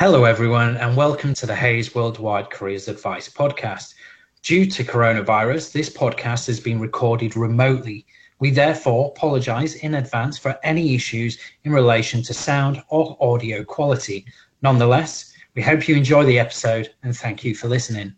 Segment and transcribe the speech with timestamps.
[0.00, 3.94] Hello, everyone, and welcome to the Hays Worldwide Careers Advice podcast.
[4.42, 8.04] Due to coronavirus, this podcast has been recorded remotely.
[8.40, 14.26] We therefore apologize in advance for any issues in relation to sound or audio quality.
[14.62, 18.16] Nonetheless, we hope you enjoy the episode and thank you for listening.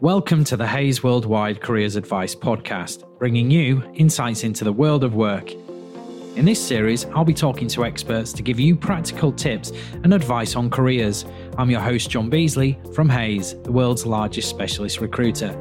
[0.00, 5.16] Welcome to the Hays Worldwide Careers Advice podcast, bringing you insights into the world of
[5.16, 5.50] work
[6.36, 9.70] in this series, I'll be talking to experts to give you practical tips
[10.02, 11.24] and advice on careers.
[11.56, 15.52] I'm your host, John Beasley from Hays, the world's largest specialist recruiter.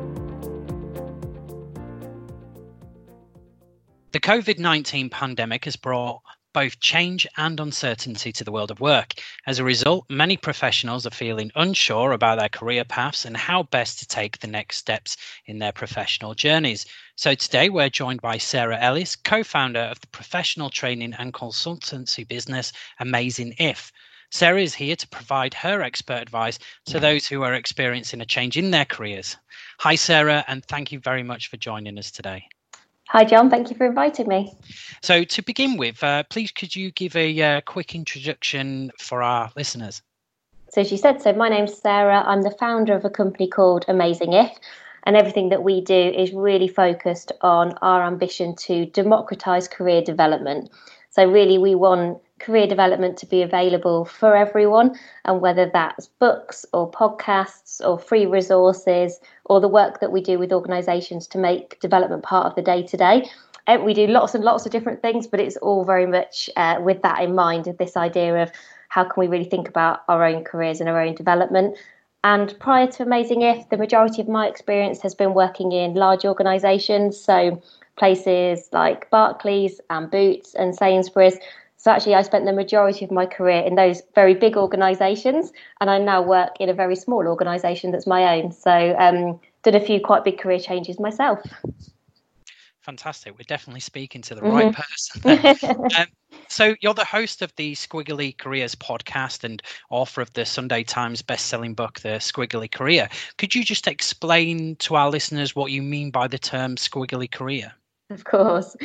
[4.11, 6.21] The COVID 19 pandemic has brought
[6.53, 9.13] both change and uncertainty to the world of work.
[9.47, 13.99] As a result, many professionals are feeling unsure about their career paths and how best
[13.99, 16.85] to take the next steps in their professional journeys.
[17.15, 22.27] So today we're joined by Sarah Ellis, co founder of the professional training and consultancy
[22.27, 23.91] business Amazing If.
[24.31, 28.57] Sarah is here to provide her expert advice to those who are experiencing a change
[28.57, 29.37] in their careers.
[29.81, 32.47] Hi, Sarah, and thank you very much for joining us today.
[33.09, 33.47] Hi, John.
[33.47, 34.51] Thank you for inviting me.
[35.03, 39.51] So, to begin with, uh, please could you give a uh, quick introduction for our
[39.55, 40.01] listeners?
[40.69, 42.23] So, as you said, so my name's Sarah.
[42.25, 44.49] I'm the founder of a company called Amazing If,
[45.03, 50.69] and everything that we do is really focused on our ambition to democratize career development.
[51.09, 56.65] So, really, we want career development to be available for everyone, and whether that's books
[56.73, 61.79] or podcasts or free resources or the work that we do with organisations to make
[61.79, 63.29] development part of the day to day.
[63.65, 66.79] And we do lots and lots of different things, but it's all very much uh,
[66.81, 68.51] with that in mind this idea of
[68.89, 71.77] how can we really think about our own careers and our own development.
[72.23, 76.23] And prior to Amazing If, the majority of my experience has been working in large
[76.23, 77.61] organisations, so
[77.97, 81.37] places like Barclays and Boots and Sainsbury's,
[81.83, 85.89] so actually, I spent the majority of my career in those very big organisations, and
[85.89, 88.53] I now work in a very small organisation that's my own.
[88.53, 91.41] So, um, did a few quite big career changes myself.
[92.83, 93.37] Fantastic.
[93.37, 94.51] We're definitely speaking to the mm-hmm.
[94.51, 95.85] right person.
[95.97, 96.07] um,
[96.49, 101.21] so, you're the host of the Squiggly Careers podcast and author of the Sunday Times
[101.21, 103.07] best-selling book, The Squiggly Career.
[103.37, 107.71] Could you just explain to our listeners what you mean by the term squiggly career?
[108.09, 108.75] Of course.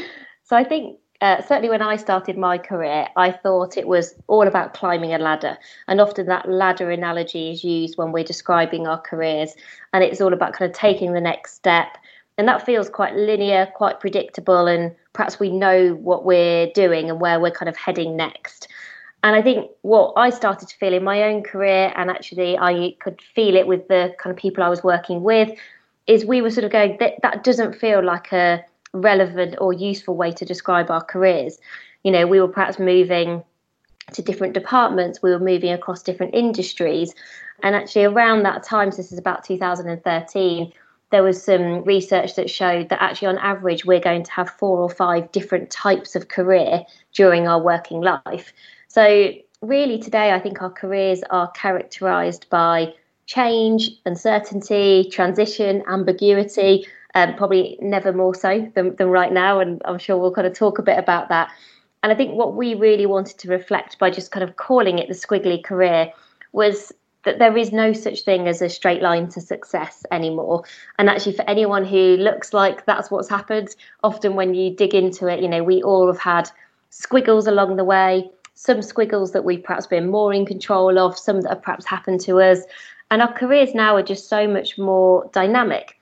[0.44, 4.46] So, I think uh, certainly when I started my career, I thought it was all
[4.46, 5.58] about climbing a ladder.
[5.88, 9.54] And often that ladder analogy is used when we're describing our careers.
[9.92, 11.98] And it's all about kind of taking the next step.
[12.38, 14.68] And that feels quite linear, quite predictable.
[14.68, 18.68] And perhaps we know what we're doing and where we're kind of heading next.
[19.24, 22.94] And I think what I started to feel in my own career, and actually I
[23.00, 25.50] could feel it with the kind of people I was working with,
[26.06, 30.16] is we were sort of going, that, that doesn't feel like a relevant or useful
[30.16, 31.58] way to describe our careers.
[32.04, 33.42] You know, we were perhaps moving
[34.12, 37.12] to different departments, we were moving across different industries.
[37.62, 40.72] And actually, around that time, so this is about 2013,
[41.10, 44.78] there was some research that showed that actually, on average, we're going to have four
[44.78, 48.52] or five different types of career during our working life.
[48.88, 49.32] So,
[49.62, 52.94] really, today, I think our careers are characterized by
[53.26, 59.60] change, uncertainty, transition, ambiguity, um, probably never more so than, than right now.
[59.60, 61.50] And I'm sure we'll kind of talk a bit about that.
[62.02, 65.08] And I think what we really wanted to reflect by just kind of calling it
[65.08, 66.12] the squiggly career
[66.52, 66.92] was
[67.24, 70.64] that there is no such thing as a straight line to success anymore.
[70.98, 73.68] And actually, for anyone who looks like that's what's happened,
[74.02, 76.50] often when you dig into it, you know, we all have had
[76.90, 81.40] squiggles along the way, some squiggles that we've perhaps been more in control of, some
[81.42, 82.62] that have perhaps happened to us.
[83.10, 85.98] And our careers now are just so much more dynamic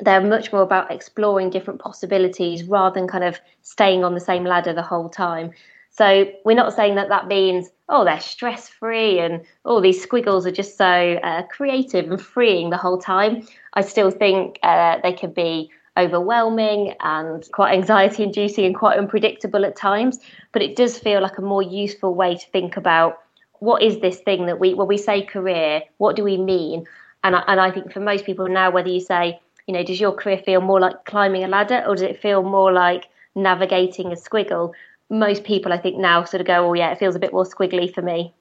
[0.00, 4.44] they're much more about exploring different possibilities rather than kind of staying on the same
[4.44, 5.52] ladder the whole time.
[6.00, 10.00] So we're not saying that that means oh they're stress free and all oh, these
[10.00, 10.86] squiggles are just so
[11.22, 13.46] uh, creative and freeing the whole time.
[13.74, 19.66] I still think uh, they can be overwhelming and quite anxiety inducing and quite unpredictable
[19.66, 20.20] at times.
[20.52, 23.18] But it does feel like a more useful way to think about
[23.58, 26.86] what is this thing that we when we say career, what do we mean?
[27.24, 30.00] And I, and I think for most people now, whether you say you know, does
[30.00, 33.04] your career feel more like climbing a ladder or does it feel more like
[33.34, 34.72] navigating a squiggle?
[35.10, 37.44] Most people, I think, now sort of go, oh, yeah, it feels a bit more
[37.44, 38.34] squiggly for me.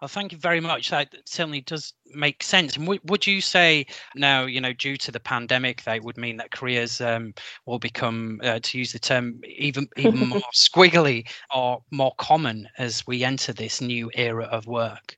[0.00, 0.90] Well, thank you very much.
[0.90, 2.76] That certainly does make sense.
[2.76, 6.36] And w- would you say now, you know, due to the pandemic, that would mean
[6.36, 7.32] that careers um,
[7.64, 13.06] will become, uh, to use the term, even even more squiggly or more common as
[13.06, 15.16] we enter this new era of work?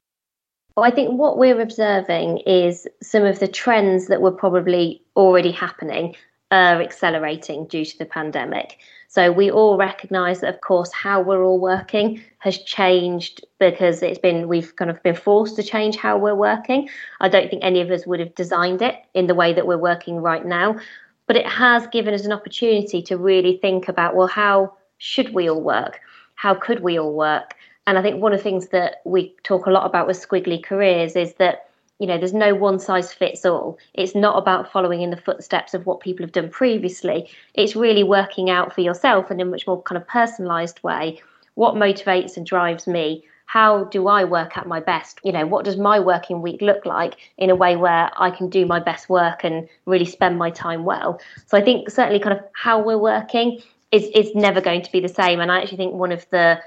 [0.77, 5.51] Well, I think what we're observing is some of the trends that were probably already
[5.51, 6.15] happening.
[6.53, 8.79] are accelerating due to the pandemic.
[9.11, 14.19] So we all recognise that, of course, how we're all working has changed because it's
[14.19, 16.91] been we've kind of been forced to change how we're working.
[17.21, 19.79] I don't think any of us would have designed it in the way that we're
[19.79, 20.79] working right now,
[21.27, 25.49] but it has given us an opportunity to really think about well, how should we
[25.49, 26.01] all work?
[26.35, 27.55] How could we all work?
[27.87, 30.63] And I think one of the things that we talk a lot about with Squiggly
[30.63, 31.68] Careers is that
[31.99, 33.79] you know there's no one size fits all.
[33.95, 37.31] It's not about following in the footsteps of what people have done previously.
[37.55, 41.21] It's really working out for yourself in a much more kind of personalized way
[41.59, 43.25] what motivates and drives me?
[43.47, 45.19] How do i work at my best?
[45.25, 48.49] You know what does my working week look like in a way where i can
[48.49, 51.21] do my best work and really spend my time well?
[51.47, 53.61] So i think certainly kind of how we're working
[53.91, 55.41] is is never going to be the same.
[55.41, 56.61] And i actually think one of the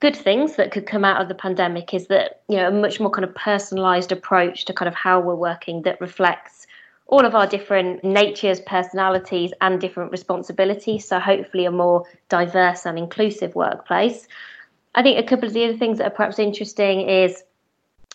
[0.00, 3.00] good things that could come out of the pandemic is that you know a much
[3.00, 6.66] more kind of personalized approach to kind of how we're working that reflects
[7.08, 11.08] all of our different natures personalities and different responsibilities.
[11.08, 14.28] So hopefully a more diverse and inclusive workplace.
[14.94, 17.42] I think a couple of the other things that are perhaps interesting is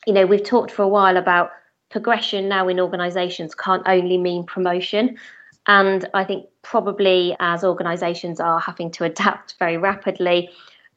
[0.06, 1.52] you know we've talked for a while about
[1.90, 5.18] progression now in organizations can't only mean promotion.
[5.66, 10.50] And i think probably as organizations are having to adapt very rapidly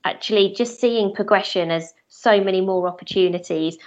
[0.06, 3.78] actually just seeing progression as so many more opportunities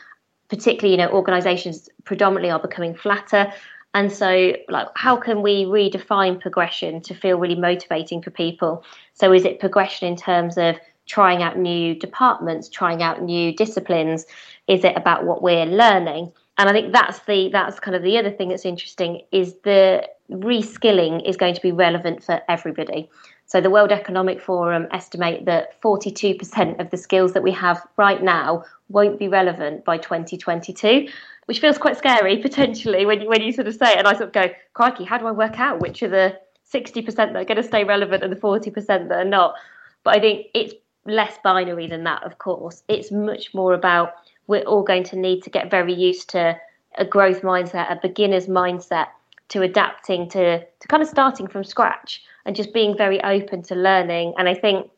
[0.50, 3.51] particularly you know organizations predominantly are becoming flatter.
[3.94, 8.83] And so like how can we redefine progression to feel really motivating for people?
[9.13, 10.75] So is it progression in terms of
[11.07, 14.25] trying out new departments trying out new disciplines?
[14.68, 16.31] Is it about what we're learning?
[16.57, 20.06] And i think that's the that's kind of the other thing that's interesting is the
[20.30, 23.10] reskilling is going to be relevant for everybody
[23.50, 28.22] so the World Economic Forum estimate that 42% of the skills that we have right
[28.22, 31.07] now won't be relevant by 2022,
[31.46, 33.98] which feels quite scary potentially when you, when you sort of say it.
[33.98, 36.40] And I sort of go, crikey, how do I work out which are the
[36.72, 39.56] 60% that are going to stay relevant and the 40% that are not?
[40.04, 40.75] But I think it's
[41.06, 42.84] less binary than that, of course.
[42.88, 44.13] It's much more about
[44.46, 46.56] we're all going to need to get very used to
[47.00, 49.07] a growth mindset, a beginner's mindset,
[49.48, 53.75] to adapting to, to kind of starting from scratch and just being very open to
[53.75, 54.34] learning.
[54.40, 54.90] And I think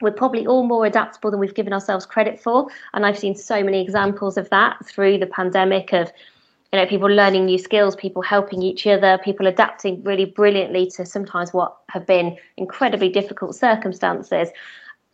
[0.00, 2.68] we're probably all more adaptable than we've given ourselves credit for.
[2.94, 6.12] And I've seen so many examples of that through the pandemic of
[6.72, 11.04] you know people learning new skills people helping each other people adapting really brilliantly to
[11.04, 14.48] sometimes what have been incredibly difficult circumstances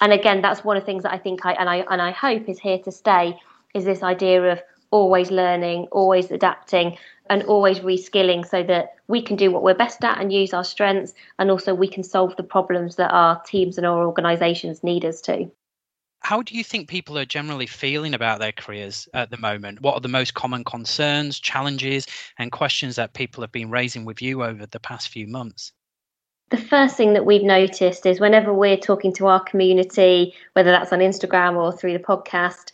[0.00, 2.12] and again that's one of the things that i think i and i and i
[2.12, 3.36] hope is here to stay
[3.74, 4.60] is this idea of
[4.92, 6.96] always learning always adapting
[7.30, 10.64] and always reskilling so that we can do what we're best at and use our
[10.64, 15.04] strengths and also we can solve the problems that our teams and our organizations need
[15.04, 15.50] us to.
[16.20, 19.80] How do you think people are generally feeling about their careers at the moment?
[19.80, 22.06] What are the most common concerns challenges
[22.38, 25.72] and questions that people have been raising with you over the past few months?
[26.50, 30.92] The first thing that we've noticed is whenever we're talking to our community whether that's
[30.94, 32.70] on instagram or through the podcast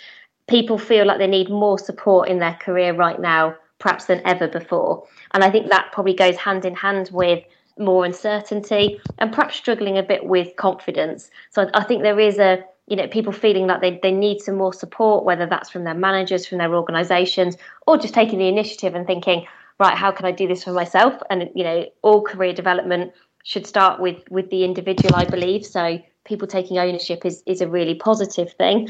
[0.49, 4.49] people feel like they need more support in their career right now perhaps than ever
[4.49, 5.07] before.
[5.33, 7.45] And I think that probably goes hand in hand with
[7.79, 11.31] more uncertainty and perhaps struggling a bit with confidence.
[11.51, 14.57] So I think there is a you know people feeling that they, they need some
[14.57, 17.57] more support whether that's from their managers from their organizations
[17.87, 19.47] or just taking the initiative and thinking
[19.79, 23.13] right how can i do this for myself and you know all career development
[23.43, 27.69] should start with with the individual i believe so people taking ownership is is a
[27.69, 28.89] really positive thing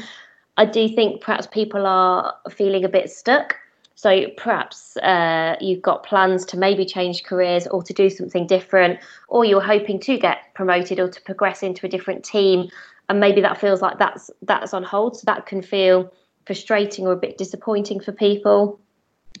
[0.57, 3.55] i do think perhaps people are feeling a bit stuck
[3.95, 8.99] so perhaps uh, you've got plans to maybe change careers or to do something different,
[9.29, 12.69] or you're hoping to get promoted or to progress into a different team,
[13.07, 15.17] and maybe that feels like that's that's on hold.
[15.17, 16.11] So that can feel
[16.45, 18.79] frustrating or a bit disappointing for people.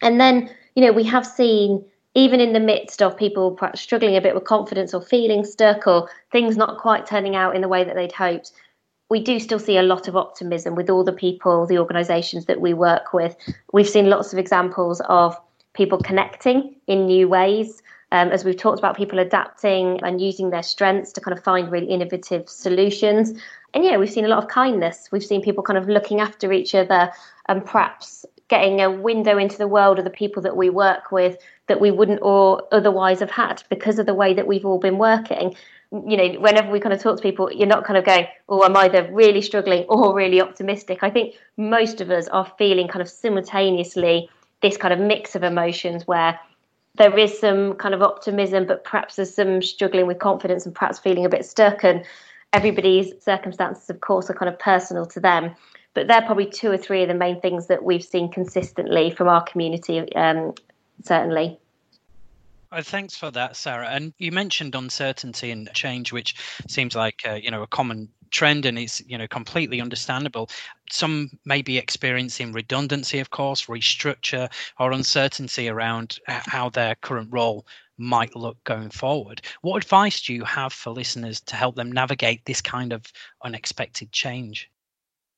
[0.01, 1.83] And then you know we have seen
[2.15, 5.85] even in the midst of people perhaps struggling a bit with confidence or feeling stuck
[5.85, 8.53] or things not quite turning out in the way that they'd hoped
[9.09, 12.59] we do still see a lot of optimism with all the people, the organisations that
[12.59, 13.35] we work with.
[13.71, 15.37] We've seen lots of examples of
[15.73, 17.83] people connecting in new ways.
[18.11, 21.71] Um, as we've talked about, people adapting and using their strengths to kind of find
[21.71, 23.33] really innovative solutions.
[23.73, 25.09] And yeah, we've seen a lot of kindness.
[25.11, 27.11] We've seen people kind of looking after each other
[27.47, 31.37] and perhaps getting a window into the world of the people that we work with
[31.67, 34.99] that we wouldn't or otherwise have had because of the way that we've all been
[34.99, 35.55] working
[36.07, 38.63] you know, whenever we kind of talk to people, you're not kind of going, oh,
[38.63, 40.99] I'm either really struggling or really optimistic.
[41.01, 44.29] I think most of us are feeling kind of simultaneously
[44.61, 46.39] this kind of mix of emotions where
[46.97, 50.99] there is some kind of optimism, but perhaps there's some struggling with confidence and perhaps
[50.99, 51.83] feeling a bit stuck.
[51.83, 52.05] And
[52.53, 55.55] everybody's circumstances, of course, are kind of personal to them.
[55.93, 59.27] But they're probably two or three of the main things that we've seen consistently from
[59.27, 60.53] our community, um,
[61.03, 61.59] certainly.
[62.71, 63.87] Oh, thanks for that, Sarah.
[63.89, 66.35] And you mentioned uncertainty and change, which
[66.67, 70.49] seems like uh, you know a common trend, and it's you know completely understandable.
[70.89, 77.65] Some may be experiencing redundancy, of course, restructure, or uncertainty around how their current role
[77.97, 79.41] might look going forward.
[79.61, 83.05] What advice do you have for listeners to help them navigate this kind of
[83.43, 84.69] unexpected change?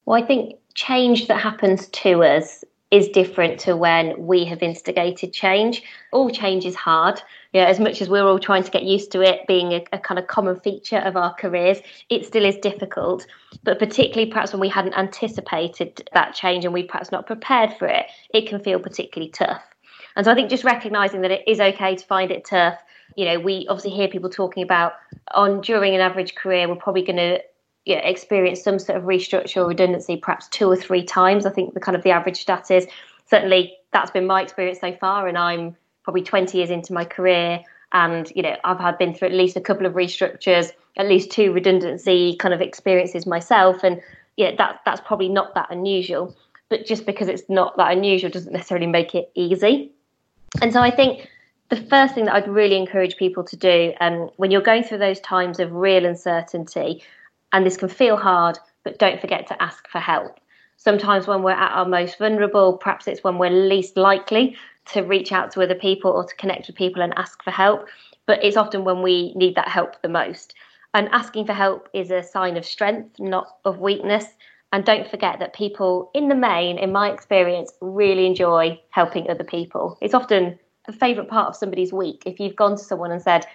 [0.05, 5.33] Well, I think change that happens to us is different to when we have instigated
[5.33, 5.83] change.
[6.11, 7.21] All change is hard.
[7.53, 9.99] Know, as much as we're all trying to get used to it being a, a,
[9.99, 11.79] kind of common feature of our careers,
[12.09, 13.25] it still is difficult.
[13.63, 17.87] But particularly perhaps when we hadn't anticipated that change and we perhaps not prepared for
[17.87, 19.63] it, it can feel particularly tough.
[20.15, 22.79] And so I think just recognizing that it is okay to find it tough.
[23.15, 24.93] You know, we obviously hear people talking about
[25.33, 27.39] on during an average career, we're probably going to
[27.87, 31.45] you know, experience some sort of restructure or redundancy perhaps two or three times.
[31.45, 32.85] I think the kind of the average stat is
[33.29, 37.63] certainly that's been my experience so far, and I'm probably 20 years into my career,
[37.93, 41.31] and you know I've had been through at least a couple of restructures, at least
[41.31, 44.01] two redundancy kind of experiences myself, and
[44.35, 46.35] yeah, that that's probably not that unusual.
[46.69, 49.93] But just because it's not that unusual doesn't necessarily make it easy.
[50.61, 51.29] And so I think
[51.69, 54.97] the first thing that I'd really encourage people to do um, when you're going through
[54.97, 57.01] those times of real uncertainty
[57.53, 60.39] and this can feel hard, but don't forget to ask for help.
[60.77, 64.55] Sometimes when we're at our most vulnerable, perhaps it's when we're least likely
[64.93, 67.87] to reach out to other people or to connect with people and ask for help.
[68.25, 70.53] But it's often when we need that help the most.
[70.93, 74.25] And asking for help is a sign of strength, not of weakness.
[74.71, 79.43] And don't forget that people, in the main, in my experience, really enjoy helping other
[79.43, 79.97] people.
[80.01, 82.23] It's often a favourite part of somebody's week.
[82.25, 83.45] If you've gone to someone and said,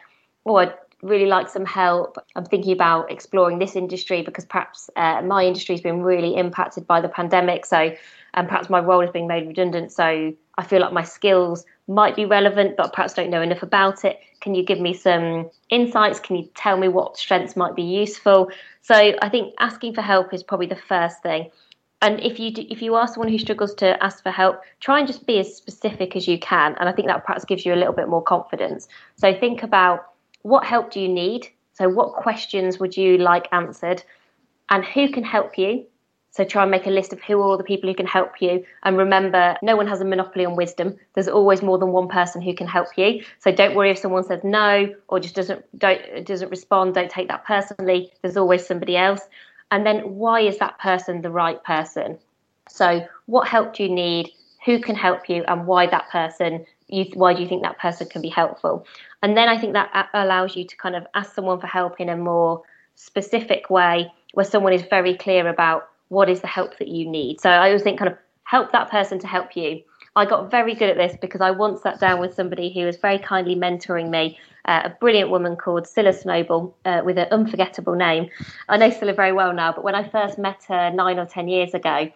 [0.45, 0.73] Oh, I
[1.03, 2.17] really like some help.
[2.37, 6.87] I'm thinking about exploring this industry because perhaps uh, my industry has been really impacted
[6.87, 7.67] by the pandemic.
[7.67, 7.95] So,
[8.35, 9.93] and perhaps my role is being made redundant.
[9.93, 14.05] So, I feel like my skills might be relevant, but perhaps don't know enough about
[14.05, 14.21] it.
[14.41, 16.21] Can you give me some insights?
[16.21, 18.51] Can you tell me what strengths might be useful?
[18.81, 21.51] So, I think asking for help is probably the first thing.
[22.01, 24.99] And if you do, if you are someone who struggles to ask for help, try
[24.99, 26.75] and just be as specific as you can.
[26.81, 28.89] And I think that perhaps gives you a little bit more confidence.
[29.17, 30.12] So think about
[30.43, 31.49] what help do you need?
[31.75, 34.03] So, what questions would you like answered?
[34.69, 35.87] And who can help you?
[36.31, 38.41] So, try and make a list of who are all the people who can help
[38.41, 38.65] you.
[38.83, 40.97] And remember, no one has a monopoly on wisdom.
[41.15, 43.25] There's always more than one person who can help you.
[43.39, 46.95] So, don't worry if someone says no or just doesn't don't doesn't respond.
[46.95, 48.13] Don't take that personally.
[48.23, 49.23] There's always somebody else.
[49.71, 52.19] And then, why is that person the right person?
[52.69, 54.31] So, what help do you need?
[54.65, 55.45] Who can help you?
[55.49, 56.67] And why that person?
[56.89, 58.87] You, why do you think that person can be helpful?
[59.23, 62.09] And then I think that allows you to kind of ask someone for help in
[62.09, 62.63] a more
[62.95, 67.41] specific way where someone is very clear about what is the help that you need.
[67.41, 69.83] So I always think kind of help that person to help you.
[70.15, 72.99] I got very good at this because I once sat down with somebody who was
[72.99, 77.95] very kindly mentoring me, uh, a brilliant woman called Cilla Snowball uh, with an unforgettable
[77.95, 78.29] name.
[78.69, 81.49] I know Cilla very well now, but when I first met her nine or 10
[81.49, 82.11] years ago,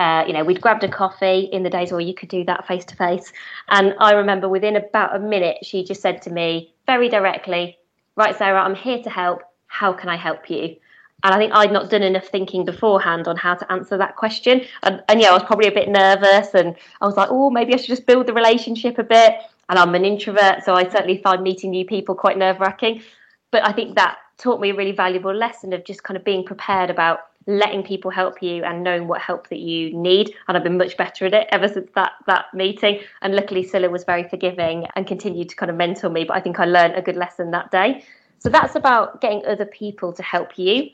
[0.00, 2.66] uh, you know, we'd grabbed a coffee in the days where you could do that
[2.66, 3.32] face to face.
[3.68, 7.76] And I remember within about a minute, she just said to me very directly,
[8.16, 9.42] Right, Sarah, I'm here to help.
[9.66, 10.76] How can I help you?
[11.22, 14.62] And I think I'd not done enough thinking beforehand on how to answer that question.
[14.82, 17.74] And, and yeah, I was probably a bit nervous and I was like, oh, maybe
[17.74, 19.34] I should just build the relationship a bit.
[19.68, 23.02] And I'm an introvert, so I certainly find meeting new people quite nerve wracking.
[23.50, 26.44] But I think that taught me a really valuable lesson of just kind of being
[26.44, 30.34] prepared about letting people help you and knowing what help that you need.
[30.46, 33.00] And I've been much better at it ever since that that meeting.
[33.22, 36.24] And luckily, Cilla was very forgiving and continued to kind of mentor me.
[36.24, 38.04] But I think I learned a good lesson that day.
[38.38, 40.90] So that's about getting other people to help you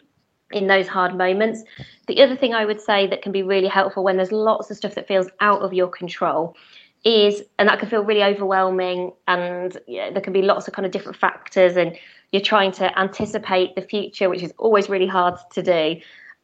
[0.53, 1.62] in those hard moments.
[2.07, 4.76] The other thing I would say that can be really helpful when there's lots of
[4.76, 6.57] stuff that feels out of your control
[7.05, 10.87] is, and that can feel really overwhelming, and yeah, there can be lots of kind
[10.87, 11.97] of different factors, and
[12.33, 16.00] you're trying to anticipate the future, which is always really hard to do.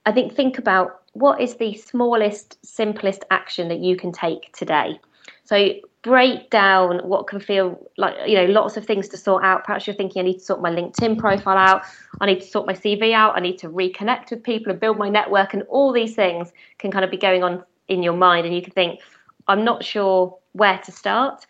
[0.06, 4.98] I think think about what is the smallest, simplest action that you can take today.
[5.44, 9.64] So break down what can feel like you know lots of things to sort out.
[9.64, 11.82] Perhaps you're thinking I need to sort my LinkedIn profile out,
[12.20, 14.98] I need to sort my CV out, I need to reconnect with people and build
[14.98, 18.46] my network, and all these things can kind of be going on in your mind,
[18.46, 19.00] and you can think
[19.46, 21.46] I'm not sure where to start.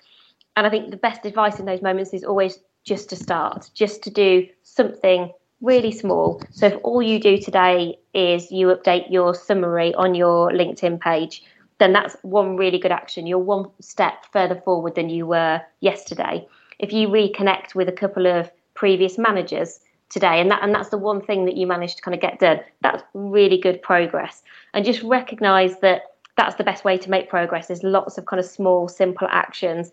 [0.57, 4.03] And I think the best advice in those moments is always just to start, just
[4.03, 6.43] to do something really small.
[6.51, 11.43] So if all you do today is you update your summary on your LinkedIn page,
[11.79, 13.27] then that's one really good action.
[13.27, 16.47] You're one step further forward than you were yesterday.
[16.79, 20.99] If you reconnect with a couple of previous managers today, and that and that's the
[20.99, 24.43] one thing that you managed to kind of get done, that's really good progress.
[24.75, 26.03] And just recognize that
[26.37, 27.69] that's the best way to make progress.
[27.69, 29.91] There's lots of kind of small, simple actions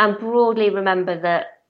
[0.00, 1.60] and broadly remember that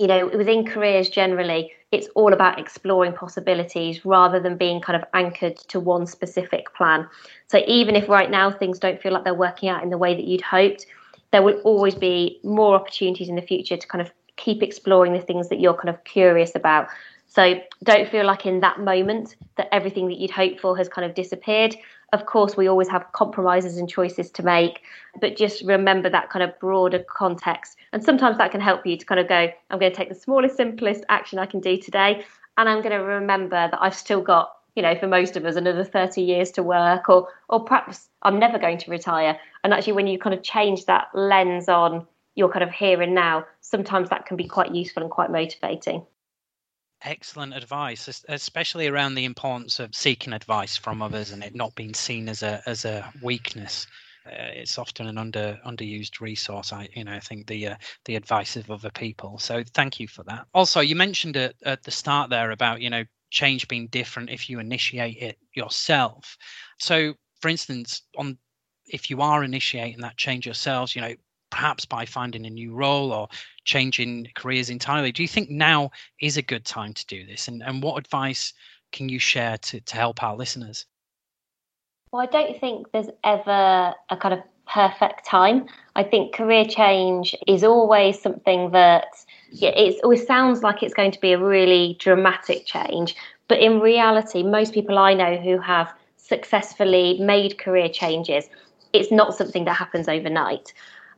[0.00, 5.08] you know within careers generally it's all about exploring possibilities rather than being kind of
[5.14, 7.08] anchored to one specific plan.
[7.46, 10.14] So even if right now things don't feel like they're working out in the way
[10.14, 10.86] that you'd hoped
[11.34, 15.20] there will always be more opportunities in the future to kind of keep exploring the
[15.20, 16.86] things that you're kind of curious about.
[17.26, 21.04] So don't feel like in that moment that everything that you'd hoped for has kind
[21.04, 21.74] of disappeared
[22.14, 24.82] of course, we always have compromises and choices to make,
[25.20, 27.76] but just remember that kind of broader context.
[27.92, 30.14] And sometimes that can help you to kind of go, I'm going to take the
[30.14, 32.24] smallest, simplest action I can do today.
[32.56, 35.56] And I'm going to remember that I've still got, you know, for most of us,
[35.56, 39.36] another 30 years to work, or, or perhaps I'm never going to retire.
[39.64, 42.06] And actually, when you kind of change that lens on
[42.36, 46.06] your kind of here and now, sometimes that can be quite useful and quite motivating
[47.04, 51.94] excellent advice, especially around the importance of seeking advice from others and it not being
[51.94, 53.86] seen as a as a weakness.
[54.26, 56.72] Uh, it's often an under underused resource.
[56.72, 59.38] I you know I think the uh, the advice of other people.
[59.38, 60.46] So thank you for that.
[60.54, 64.48] Also, you mentioned at, at the start there about you know change being different if
[64.48, 66.36] you initiate it yourself.
[66.78, 68.38] So for instance, on
[68.86, 71.14] if you are initiating that change yourselves, you know
[71.54, 73.28] perhaps by finding a new role or
[73.64, 75.12] changing careers entirely.
[75.12, 77.46] Do you think now is a good time to do this?
[77.46, 78.52] And, and what advice
[78.90, 80.84] can you share to, to help our listeners?
[82.10, 85.66] Well, I don't think there's ever a kind of perfect time.
[85.94, 89.06] I think career change is always something that
[89.52, 93.14] yeah, it always sounds like it's going to be a really dramatic change,
[93.46, 98.48] but in reality, most people I know who have successfully made career changes,
[98.92, 100.72] it's not something that happens overnight.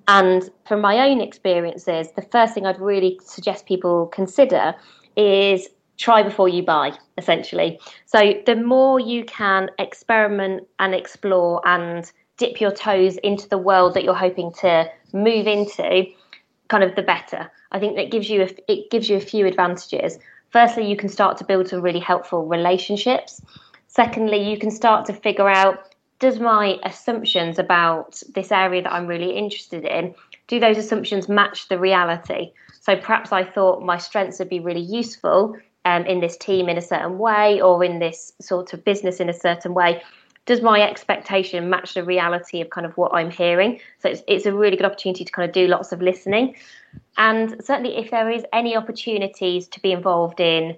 [0.08, 4.74] And from my own experiences, the first thing I'd really suggest people consider
[5.16, 7.80] is try before you buy, essentially.
[8.04, 13.94] So the more you can experiment and explore and dip your toes into the world
[13.94, 16.04] that you're hoping to move into,
[16.68, 17.50] kind of the better.
[17.72, 20.18] I think that gives you a, it gives you a few advantages.
[20.50, 23.40] Firstly, you can start to build some really helpful relationships.
[23.88, 29.06] Secondly, you can start to figure out does my assumptions about this area that I'm
[29.06, 30.14] really interested in,
[30.48, 32.52] do those assumptions match the reality?
[32.80, 36.78] So perhaps I thought my strengths would be really useful um, in this team in
[36.78, 40.02] a certain way or in this sort of business in a certain way.
[40.46, 43.80] Does my expectation match the reality of kind of what I'm hearing?
[43.98, 46.54] So it's, it's a really good opportunity to kind of do lots of listening.
[47.18, 50.76] And certainly, if there is any opportunities to be involved in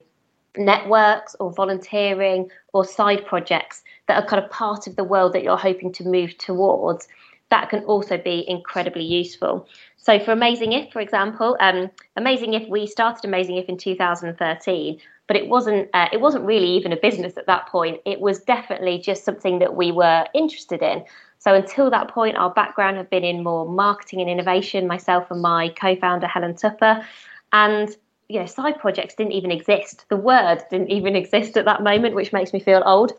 [0.56, 5.42] networks or volunteering or side projects that are kind of part of the world that
[5.42, 7.08] you're hoping to move towards,
[7.50, 9.66] that can also be incredibly useful.
[9.96, 14.98] So for Amazing If, for example, um, Amazing If we started Amazing If in 2013,
[15.26, 18.00] but it wasn't uh, it wasn't really even a business at that point.
[18.06, 21.04] It was definitely just something that we were interested in.
[21.38, 24.86] So until that point, our background had been in more marketing and innovation.
[24.86, 27.04] Myself and my co-founder Helen Tupper,
[27.52, 27.94] and
[28.28, 30.04] you know, side projects didn't even exist.
[30.08, 33.12] The word didn't even exist at that moment, which makes me feel old.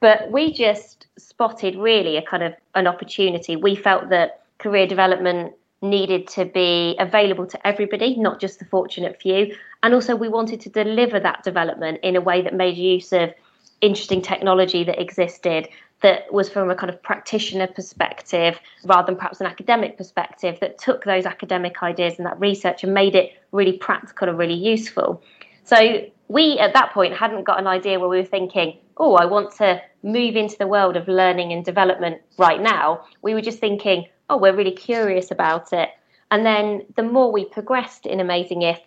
[0.00, 3.56] But we just spotted really a kind of an opportunity.
[3.56, 9.20] We felt that career development needed to be available to everybody, not just the fortunate
[9.20, 9.54] few.
[9.82, 13.32] And also, we wanted to deliver that development in a way that made use of
[13.80, 15.68] interesting technology that existed
[16.02, 20.78] that was from a kind of practitioner perspective rather than perhaps an academic perspective that
[20.78, 25.22] took those academic ideas and that research and made it really practical and really useful.
[25.64, 29.24] So we at that point hadn't got an idea where we were thinking, oh, I
[29.24, 33.04] want to move into the world of learning and development right now.
[33.22, 35.90] We were just thinking, oh, we're really curious about it.
[36.30, 38.80] And then the more we progressed in Amazing If,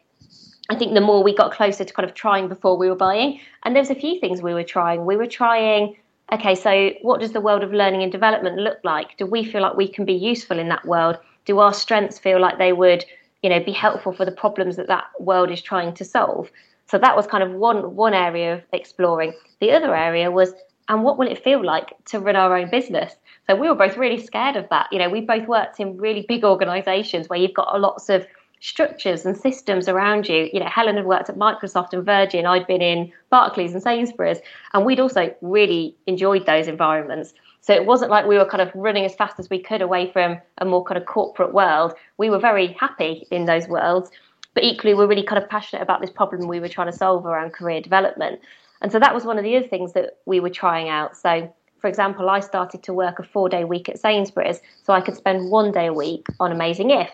[0.70, 3.40] I think the more we got closer to kind of trying before we were buying.
[3.64, 5.06] And there's a few things we were trying.
[5.06, 5.96] We were trying
[6.32, 9.18] okay, so what does the world of learning and development look like?
[9.18, 11.18] Do we feel like we can be useful in that world?
[11.46, 13.06] Do our strengths feel like they would,
[13.42, 16.52] you know, be helpful for the problems that that world is trying to solve?
[16.88, 19.34] So that was kind of one one area of exploring.
[19.60, 20.54] The other area was,
[20.88, 23.16] and what will it feel like to run our own business?
[23.48, 24.88] So we were both really scared of that.
[24.92, 28.26] You know, we both worked in really big organisations where you've got lots of
[28.60, 30.50] structures and systems around you.
[30.52, 32.46] You know, Helen had worked at Microsoft and Virgin.
[32.46, 34.40] I'd been in Barclays and Sainsbury's,
[34.74, 37.34] and we'd also really enjoyed those environments.
[37.62, 40.12] So it wasn't like we were kind of running as fast as we could away
[40.12, 41.94] from a more kind of corporate world.
[42.18, 44.10] We were very happy in those worlds,
[44.54, 47.26] but equally we're really kind of passionate about this problem we were trying to solve
[47.26, 48.40] around career development.
[48.82, 51.18] And so that was one of the other things that we were trying out.
[51.18, 55.02] So for example, I started to work a four day week at Sainsbury's so I
[55.02, 57.10] could spend one day a week on Amazing If.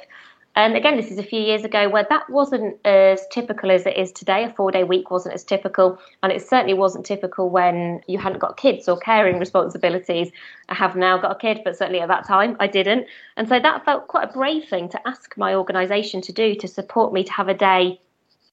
[0.58, 3.98] And again, this is a few years ago where that wasn't as typical as it
[3.98, 4.46] is today.
[4.46, 6.00] A four day week wasn't as typical.
[6.24, 10.32] And it certainly wasn't typical when you hadn't got kids or caring responsibilities.
[10.70, 13.06] I have now got a kid, but certainly at that time I didn't.
[13.36, 16.68] And so that felt quite a brave thing to ask my organisation to do to
[16.70, 18.00] support me to have a day,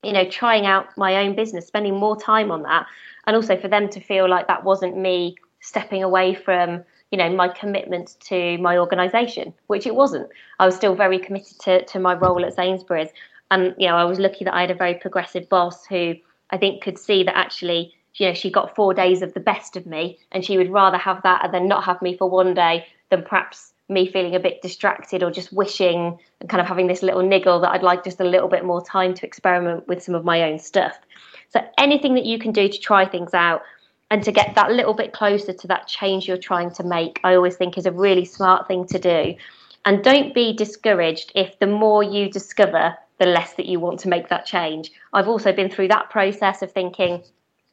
[0.02, 2.86] you know, trying out my own business, spending more time on that.
[3.28, 7.30] And also for them to feel like that wasn't me stepping away from you know
[7.30, 10.28] my commitment to my organisation, which it wasn't.
[10.58, 13.10] I was still very committed to to my role at Sainsbury's,
[13.50, 16.14] and you know I was lucky that I had a very progressive boss who
[16.50, 19.76] I think could see that actually you know she got four days of the best
[19.76, 22.54] of me, and she would rather have that and then not have me for one
[22.54, 26.86] day than perhaps me feeling a bit distracted or just wishing and kind of having
[26.86, 30.02] this little niggle that I'd like just a little bit more time to experiment with
[30.02, 30.98] some of my own stuff.
[31.50, 33.60] So anything that you can do to try things out
[34.12, 37.34] and to get that little bit closer to that change you're trying to make, I
[37.34, 39.34] always think is a really smart thing to do.
[39.86, 44.10] And don't be discouraged if the more you discover, the less that you want to
[44.10, 44.92] make that change.
[45.14, 47.22] I've also been through that process of thinking,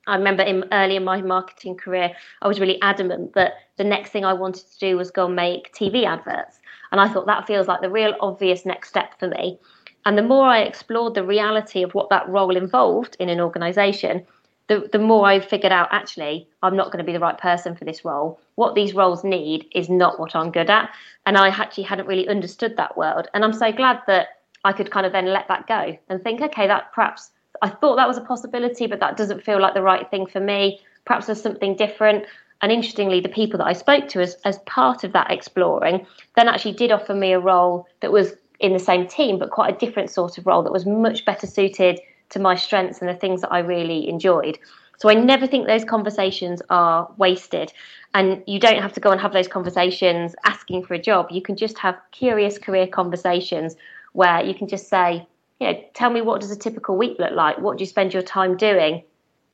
[0.08, 4.12] I remember in early in my marketing career, I was really adamant that the next
[4.12, 6.60] thing I wanted to do was go and make TV adverts.
[6.94, 9.60] And I thought that feels like the real obvious next step for me.
[10.06, 14.26] And the more I explored the reality of what that role involved in an organization,
[14.70, 17.76] the, the more I figured out actually I'm not going to be the right person
[17.76, 18.40] for this role.
[18.56, 20.92] What these roles need is not what I'm good at.
[21.26, 23.28] And I actually hadn't really understood that world.
[23.34, 24.28] And I'm so glad that
[24.64, 27.96] I could kind of then let that go and think, okay, that perhaps I thought
[27.96, 30.80] that was a possibility, but that doesn't feel like the right thing for me.
[31.06, 32.26] Perhaps there's something different.
[32.62, 36.06] And interestingly, the people that I spoke to as, as part of that exploring
[36.36, 39.74] then actually did offer me a role that was in the same team, but quite
[39.74, 42.00] a different sort of role that was much better suited
[42.30, 44.58] to my strengths and the things that I really enjoyed.
[45.00, 47.72] So I never think those conversations are wasted.
[48.14, 51.28] And you don't have to go and have those conversations asking for a job.
[51.32, 53.78] You can just have curious career conversations
[54.12, 55.26] where you can just say,
[55.60, 57.60] you know, tell me what does a typical week look like?
[57.60, 59.04] What do you spend your time doing?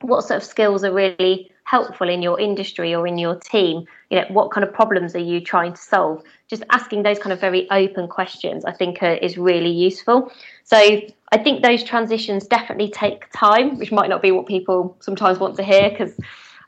[0.00, 3.86] What sort of skills are really helpful in your industry or in your team?
[4.10, 6.22] You know, what kind of problems are you trying to solve?
[6.48, 10.32] Just asking those kind of very open questions, I think, uh, is really useful.
[10.64, 11.00] So
[11.32, 15.56] I think those transitions definitely take time, which might not be what people sometimes want
[15.56, 16.14] to hear because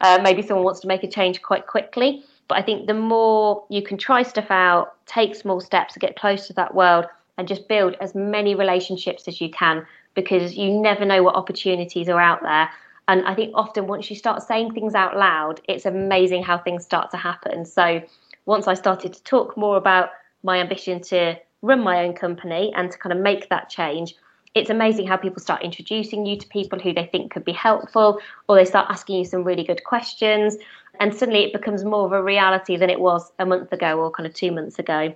[0.00, 2.24] uh, maybe someone wants to make a change quite quickly.
[2.48, 6.16] But I think the more you can try stuff out, take small steps to get
[6.16, 7.06] close to that world,
[7.38, 12.08] and just build as many relationships as you can because you never know what opportunities
[12.08, 12.68] are out there.
[13.06, 16.84] And I think often once you start saying things out loud, it's amazing how things
[16.84, 17.64] start to happen.
[17.64, 18.02] So
[18.44, 20.10] once I started to talk more about
[20.42, 24.14] my ambition to run my own company and to kind of make that change,
[24.54, 28.20] it's amazing how people start introducing you to people who they think could be helpful,
[28.48, 30.56] or they start asking you some really good questions.
[31.00, 34.10] And suddenly it becomes more of a reality than it was a month ago or
[34.10, 35.14] kind of two months ago.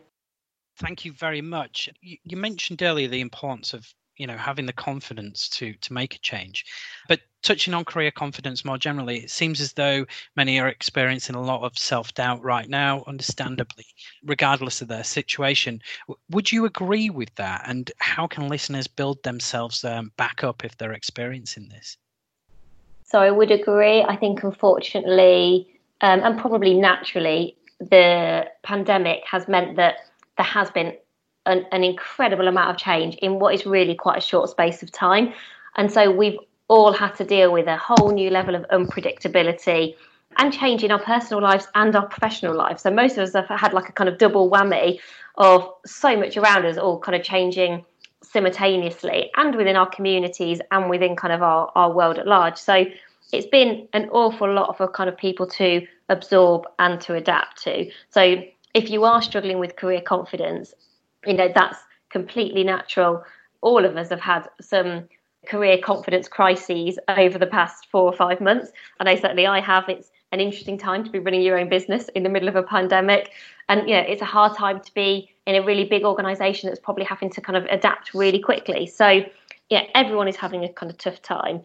[0.77, 1.91] Thank you very much.
[2.01, 6.19] You, mentioned earlier the importance of you know having the confidence to to make a
[6.21, 6.65] change.
[7.09, 11.43] But touching on career confidence more generally it seems as though many are experiencing a
[11.43, 13.87] lot of self-doubt right now understandably
[14.25, 15.81] regardless of their situation.
[16.31, 17.65] Would you agree with that?
[17.67, 21.97] And how can listeners build themselves um, back up if they're experiencing this?
[23.05, 24.03] So i would agree.
[24.03, 25.69] I think unfortunately
[26.01, 29.97] um, and probably naturally the pandemic has meant that
[30.37, 30.95] there has been
[31.47, 34.93] an, an incredible amount of change in what is really quite a short space of
[34.93, 35.33] time.
[35.77, 39.95] And so we've all had to deal with a whole new level of unpredictability
[40.39, 42.83] and change in our personal lives and our professional lives.
[42.83, 44.99] So most of us have had like a kind of double whammy
[45.37, 47.85] of so much around us all kind of changing
[48.23, 52.57] simultaneously and within our communities and within kind of our, our world at large.
[52.57, 52.87] So
[53.33, 57.91] it's been an awful lot for kind of people to absorb and to adapt to.
[58.11, 58.43] So
[58.75, 60.75] if you are struggling with career confidence
[61.27, 61.79] you know that's
[62.11, 63.25] completely natural.
[63.61, 65.09] All of us have had some
[65.47, 68.71] career confidence crises over the past four or five months.
[69.01, 69.89] And i certainly i have.
[69.89, 72.63] It's an interesting time to be running your own business in the middle of a
[72.63, 73.31] pandemic.
[73.69, 76.81] And you know it's a hard time to be in a really big organization that's
[76.81, 78.87] probably having to kind of adapt really quickly.
[78.87, 79.25] So
[79.69, 81.63] yeah everyone is having a kind of tough time.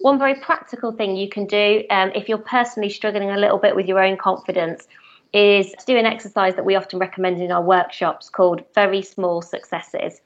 [0.00, 3.76] One very practical thing you can do um, if you're personally struggling a little bit
[3.76, 4.88] with your own confidence
[5.32, 9.42] is to do an exercise that we often recommend in our workshops called very small
[9.42, 10.20] successes.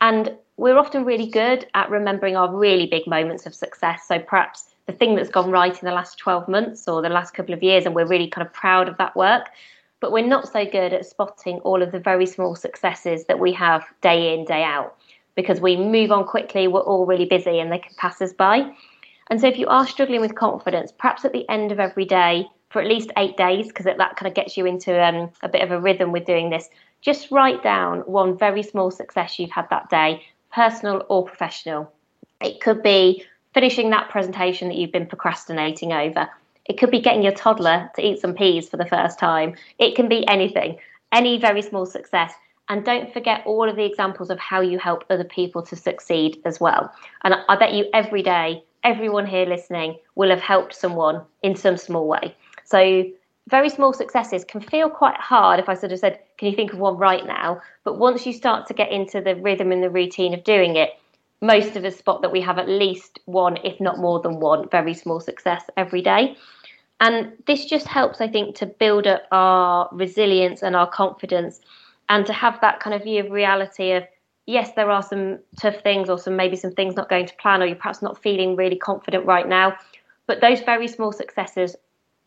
[0.00, 4.02] And we're often really good at remembering our really big moments of success.
[4.08, 7.34] So perhaps the thing that's gone right in the last 12 months or the last
[7.34, 9.48] couple of years, and we're really kind of proud of that work.
[10.00, 13.52] But we're not so good at spotting all of the very small successes that we
[13.52, 14.96] have day in, day out,
[15.34, 18.72] because we move on quickly, we're all really busy, and they can pass us by.
[19.30, 22.46] And so if you are struggling with confidence, perhaps at the end of every day,
[22.70, 25.62] for at least eight days because that kind of gets you into um, a bit
[25.62, 26.68] of a rhythm with doing this.
[27.00, 31.92] just write down one very small success you've had that day, personal or professional.
[32.40, 36.28] It could be finishing that presentation that you've been procrastinating over.
[36.66, 39.54] It could be getting your toddler to eat some peas for the first time.
[39.78, 40.78] It can be anything,
[41.12, 42.32] any very small success.
[42.68, 46.42] And don't forget all of the examples of how you help other people to succeed
[46.44, 46.92] as well.
[47.24, 51.78] And I bet you every day, everyone here listening will have helped someone in some
[51.78, 52.36] small way.
[52.68, 53.04] So
[53.48, 56.74] very small successes can feel quite hard if I sort of said, Can you think
[56.74, 57.62] of one right now?
[57.82, 60.90] But once you start to get into the rhythm and the routine of doing it,
[61.40, 64.68] most of us spot that we have at least one, if not more than one,
[64.68, 66.36] very small success every day.
[67.00, 71.60] And this just helps, I think, to build up our resilience and our confidence
[72.10, 74.04] and to have that kind of view of reality of,
[74.46, 77.62] yes, there are some tough things or some maybe some things not going to plan
[77.62, 79.74] or you're perhaps not feeling really confident right now.
[80.26, 81.76] But those very small successes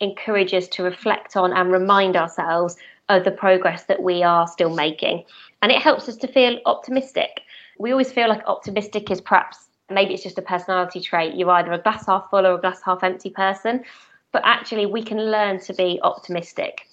[0.02, 2.76] encourage us to reflect on and remind ourselves
[3.10, 5.24] of the progress that we are still making.
[5.62, 7.42] And it helps us to feel optimistic.
[7.80, 11.36] We always feel like optimistic is perhaps maybe it's just a personality trait.
[11.36, 13.84] You're either a glass half full or a glass half empty person
[14.32, 16.88] but actually we can learn to be optimistic.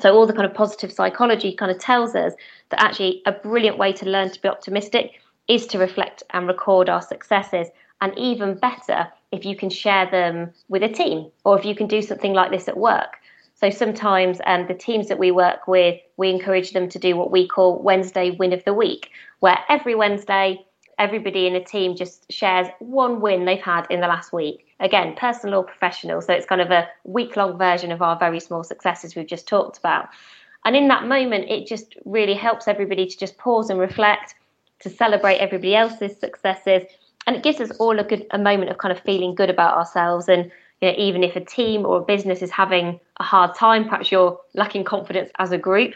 [0.00, 2.34] So all the kind of positive psychology kind of tells us
[2.70, 5.12] that actually a brilliant way to learn to be optimistic
[5.46, 7.68] is to reflect and record our successes
[8.00, 11.86] and even better if you can share them with a team or if you can
[11.86, 13.16] do something like this at work.
[13.54, 17.30] So sometimes um, the teams that we work with, we encourage them to do what
[17.30, 20.64] we call Wednesday win of the week, where every Wednesday
[20.98, 24.66] everybody in a team just shares one win they've had in the last week.
[24.80, 26.20] Again, personal or professional.
[26.20, 29.48] So it's kind of a week long version of our very small successes we've just
[29.48, 30.08] talked about.
[30.64, 34.34] And in that moment, it just really helps everybody to just pause and reflect,
[34.80, 36.82] to celebrate everybody else's successes.
[37.26, 39.76] And it gives us all a good a moment of kind of feeling good about
[39.76, 40.28] ourselves.
[40.28, 43.84] And you know, even if a team or a business is having a hard time,
[43.84, 45.94] perhaps you're lacking confidence as a group,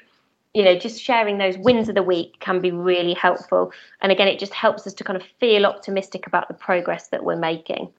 [0.55, 3.73] you know, just sharing those wins of the week can be really helpful.
[4.01, 7.25] And again, it just helps us to kind of feel optimistic about the progress that
[7.25, 7.93] we're making.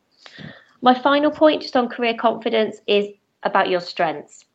[0.82, 3.08] My final point, just on career confidence, is
[3.44, 4.46] about your strengths.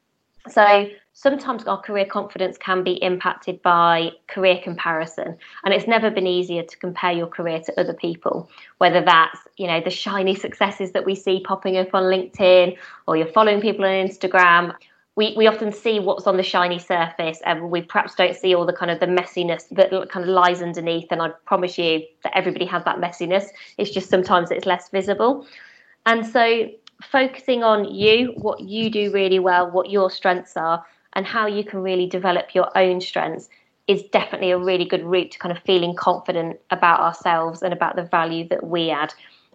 [0.48, 6.26] So sometimes our career confidence can be impacted by career comparison, and it's never been
[6.26, 8.50] easier to compare your career to other people.
[8.78, 12.76] Whether that's you know the shiny successes that we see popping up on LinkedIn,
[13.08, 14.74] or you're following people on Instagram,
[15.16, 18.66] we, we often see what's on the shiny surface and we perhaps don't see all
[18.66, 22.36] the kind of the messiness that kind of lies underneath and i promise you that
[22.36, 23.46] everybody has that messiness
[23.78, 25.46] it's just sometimes it's less visible
[26.06, 26.68] and so
[27.00, 31.64] focusing on you what you do really well what your strengths are and how you
[31.64, 33.48] can really develop your own strengths
[33.86, 37.96] is definitely a really good route to kind of feeling confident about ourselves and about
[37.96, 39.12] the value that we add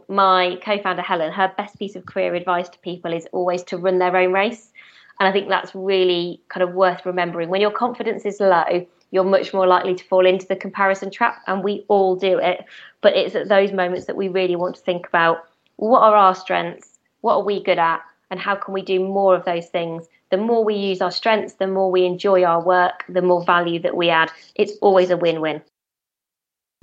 [0.08, 4.00] my co-founder helen her best piece of career advice to people is always to run
[4.00, 4.72] their own race
[5.20, 7.50] and I think that's really kind of worth remembering.
[7.50, 11.42] When your confidence is low, you're much more likely to fall into the comparison trap,
[11.46, 12.64] and we all do it.
[13.02, 15.44] But it's at those moments that we really want to think about
[15.76, 19.36] what are our strengths, what are we good at, and how can we do more
[19.36, 20.08] of those things.
[20.32, 23.80] The more we use our strengths, the more we enjoy our work, the more value
[23.80, 24.32] that we add.
[24.56, 25.62] It's always a win win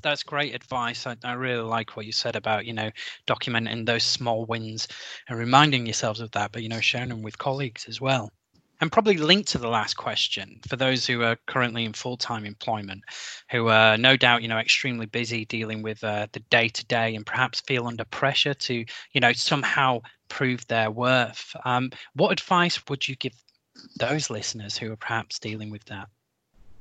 [0.03, 1.07] that's great advice.
[1.07, 2.91] I, I, really like what you said about you know
[3.27, 4.87] documenting those small wins
[5.27, 8.31] and reminding yourselves of that, but you know sharing them with colleagues as well.
[8.79, 13.03] And probably linked to the last question for those who are currently in full-time employment,
[13.49, 17.61] who are no doubt you know extremely busy dealing with uh, the day-to-day and perhaps
[17.61, 21.55] feel under pressure to you know somehow prove their worth.
[21.65, 23.33] Um, what advice would you give
[23.99, 26.07] those listeners who are perhaps dealing with that?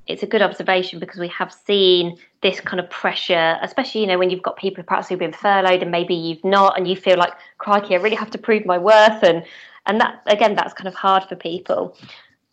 [0.07, 4.19] it's a good observation because we have seen this kind of pressure, especially you know
[4.19, 7.17] when you've got people perhaps who've been furloughed and maybe you've not, and you feel
[7.17, 9.45] like, crikey, I really have to prove my worth, and
[9.87, 11.97] and that again, that's kind of hard for people.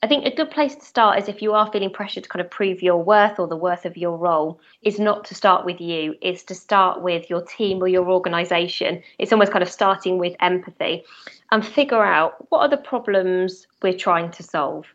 [0.01, 2.43] I think a good place to start is if you are feeling pressure to kind
[2.43, 5.79] of prove your worth or the worth of your role, is not to start with
[5.79, 9.01] you, is to start with your team or your organization.
[9.17, 11.05] It's almost kind of starting with empathy
[11.51, 14.87] and figure out what are the problems we're trying to solve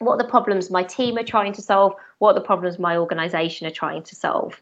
[0.00, 2.96] what are the problems my team are trying to solve, what are the problems my
[2.96, 4.60] organization are trying to solve.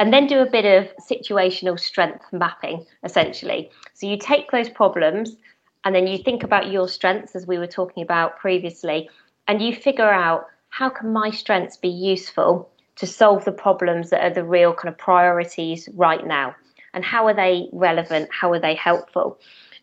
[0.00, 3.70] And then do a bit of situational strength mapping, essentially.
[3.94, 5.36] So you take those problems
[5.84, 9.08] and then you think about your strengths, as we were talking about previously,
[9.48, 14.24] and you figure out how can my strengths be useful to solve the problems that
[14.24, 16.54] are the real kind of priorities right now?
[16.94, 18.28] And how are they relevant?
[18.32, 19.38] How are they helpful?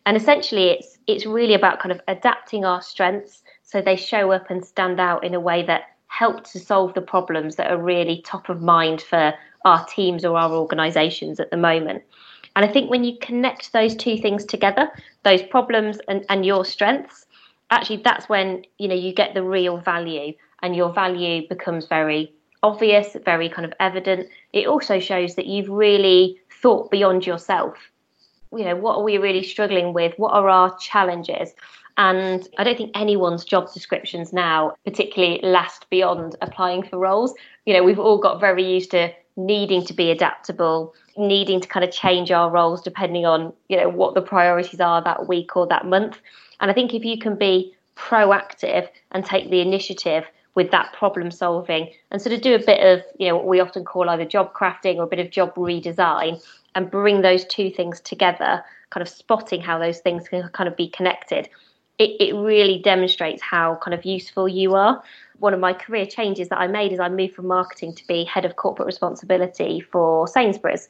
[0.06, 4.50] And essentially it's it's really about kind of adapting our strengths so they show up
[4.50, 8.22] and stand out in a way that help to solve the problems that are really
[8.22, 9.32] top of mind for
[9.64, 12.02] our teams or our organizations at the moment.
[12.56, 14.90] And I think when you connect those two things together,
[15.22, 17.26] those problems and, and your strengths,
[17.70, 20.32] actually that's when you know you get the real value
[20.62, 22.32] and your value becomes very
[22.62, 27.74] obvious, very kind of evident, it also shows that you've really thought beyond yourself.
[28.52, 30.12] You know, what are we really struggling with?
[30.18, 31.54] What are our challenges?
[31.96, 37.34] And I don't think anyone's job descriptions now particularly last beyond applying for roles.
[37.66, 41.84] You know, we've all got very used to needing to be adaptable, needing to kind
[41.84, 45.66] of change our roles depending on, you know, what the priorities are that week or
[45.66, 46.18] that month.
[46.60, 51.30] And I think if you can be proactive and take the initiative with that problem
[51.30, 54.24] solving and sort of do a bit of, you know, what we often call either
[54.24, 56.42] job crafting or a bit of job redesign
[56.74, 60.76] and bring those two things together, kind of spotting how those things can kind of
[60.76, 61.48] be connected.
[62.00, 65.02] It, it really demonstrates how kind of useful you are.
[65.38, 68.24] One of my career changes that I made is I moved from marketing to be
[68.24, 70.88] head of corporate responsibility for Sainsbury's.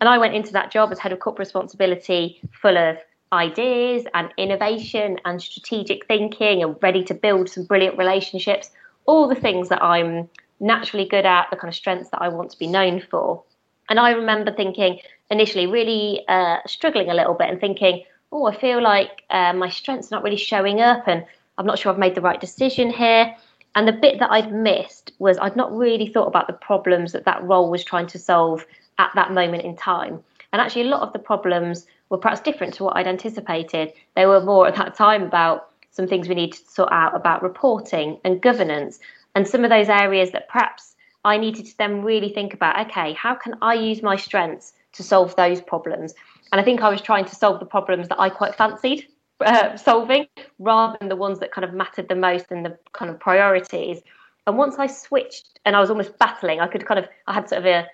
[0.00, 2.98] And I went into that job as head of corporate responsibility, full of
[3.32, 8.70] ideas and innovation and strategic thinking and ready to build some brilliant relationships
[9.06, 10.28] all the things that I'm
[10.60, 13.42] naturally good at, the kind of strengths that I want to be known for.
[13.88, 18.56] And I remember thinking initially, really uh, struggling a little bit and thinking, oh, I
[18.56, 21.24] feel like uh, my strengths are not really showing up and
[21.58, 23.36] I'm not sure I've made the right decision here.
[23.74, 27.24] And the bit that I'd missed was I'd not really thought about the problems that
[27.24, 28.66] that role was trying to solve
[28.98, 30.22] at that moment in time.
[30.52, 33.92] And actually, a lot of the problems were perhaps different to what I'd anticipated.
[34.14, 37.42] They were more at that time about some things we need to sort out about
[37.42, 38.98] reporting and governance
[39.34, 43.12] and some of those areas that perhaps I needed to then really think about okay,
[43.14, 46.14] how can I use my strengths to solve those problems?
[46.52, 49.08] And I think I was trying to solve the problems that I quite fancied
[49.40, 50.26] uh, solving
[50.58, 54.00] rather than the ones that kind of mattered the most and the kind of priorities.
[54.46, 57.48] And once I switched and I was almost battling, I could kind of, I had
[57.48, 57.86] sort of a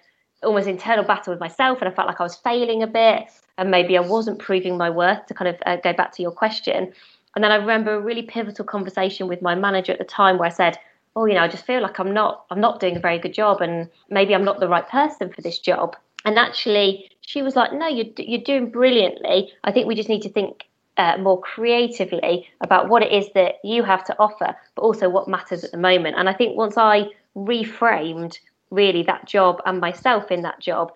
[0.42, 3.24] almost internal battle with myself and I felt like I was failing a bit
[3.56, 6.30] and maybe I wasn't proving my worth to kind of uh, go back to your
[6.30, 6.92] question.
[7.34, 10.48] And then I remember a really pivotal conversation with my manager at the time where
[10.48, 10.78] I said,
[11.14, 13.34] "Oh, you know, I just feel like I'm not I'm not doing a very good
[13.34, 17.54] job, and maybe I'm not the right person for this job." And actually, she was
[17.54, 19.52] like, "No, you're you're doing brilliantly.
[19.62, 20.64] I think we just need to think
[20.96, 25.28] uh, more creatively about what it is that you have to offer, but also what
[25.28, 28.38] matters at the moment." And I think once I reframed
[28.70, 30.90] really that job and myself in that job,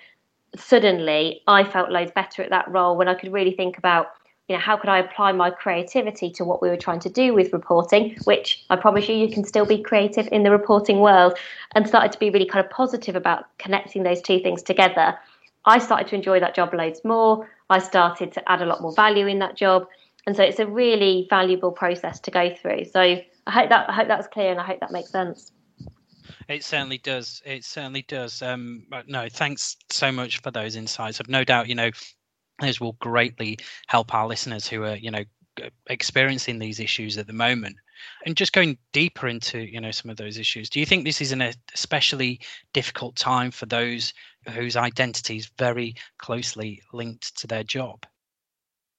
[0.56, 4.06] suddenly I felt loads better at that role when I could really think about
[4.48, 7.32] you know, how could I apply my creativity to what we were trying to do
[7.34, 11.38] with reporting, which I promise you, you can still be creative in the reporting world,
[11.74, 15.16] and started to be really kind of positive about connecting those two things together.
[15.64, 17.48] I started to enjoy that job loads more.
[17.70, 19.86] I started to add a lot more value in that job.
[20.26, 22.84] And so it's a really valuable process to go through.
[22.84, 25.52] So I hope that I hope that's clear and I hope that makes sense.
[26.48, 27.42] It certainly does.
[27.44, 28.42] It certainly does.
[28.42, 31.20] Um, no, thanks so much for those insights.
[31.20, 31.90] I've no doubt, you know,
[32.60, 35.24] those will greatly help our listeners who are, you know,
[35.88, 37.76] experiencing these issues at the moment.
[38.26, 41.20] And just going deeper into, you know, some of those issues, do you think this
[41.20, 42.40] is an especially
[42.72, 44.12] difficult time for those
[44.48, 48.04] whose identity is very closely linked to their job?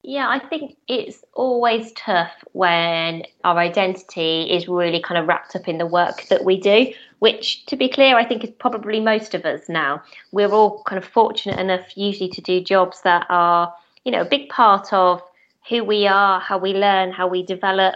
[0.06, 5.70] Yeah, I think it's always tough when our identity is really kind of wrapped up
[5.70, 9.34] in the work that we do, which, to be clear, I think is probably most
[9.34, 10.04] of us now.
[10.34, 14.26] We're all kind of fortunate enough usually to do jobs that are, you know, a
[14.26, 15.22] big part of
[15.70, 17.96] who we are, how we learn, how we develop.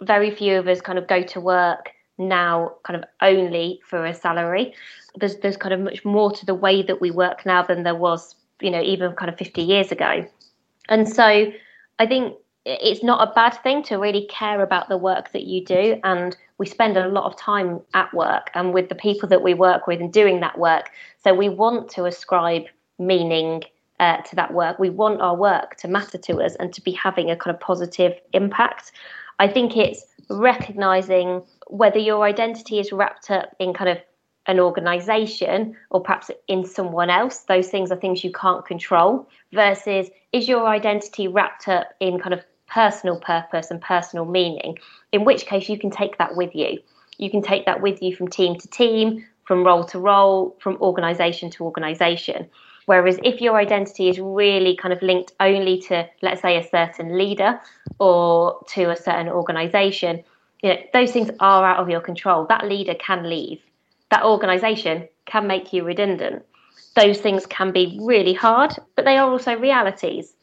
[0.00, 1.90] Very few of us kind of go to work
[2.28, 4.74] now kind of only for a salary.
[5.16, 7.94] There's there's kind of much more to the way that we work now than there
[7.94, 10.26] was, you know, even kind of 50 years ago.
[10.88, 11.52] And so
[11.98, 15.64] I think it's not a bad thing to really care about the work that you
[15.64, 16.00] do.
[16.04, 19.54] And we spend a lot of time at work and with the people that we
[19.54, 20.90] work with and doing that work.
[21.24, 22.64] So we want to ascribe
[22.98, 23.64] meaning
[23.98, 24.78] uh, to that work.
[24.78, 27.60] We want our work to matter to us and to be having a kind of
[27.60, 28.92] positive impact.
[29.38, 33.98] I think it's recognizing whether your identity is wrapped up in kind of
[34.46, 37.38] an organization or perhaps in someone else.
[37.48, 42.34] Those things are things you can't control, versus is your identity wrapped up in kind
[42.34, 44.78] of personal purpose and personal meaning,
[45.12, 46.78] in which case you can take that with you.
[47.16, 50.76] You can take that with you from team to team, from role to role, from
[50.82, 52.50] organization to organization.
[52.84, 57.16] Whereas if your identity is really kind of linked only to, let's say, a certain
[57.16, 57.60] leader
[57.98, 60.24] or to a certain organization,
[60.62, 62.46] you know, those things are out of your control.
[62.48, 63.60] That leader can leave
[64.12, 66.44] that organization can make you redundant.
[66.94, 70.34] Those things can be really hard, but they are also realities.